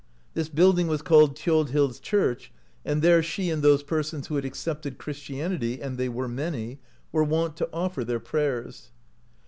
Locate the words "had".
4.35-4.45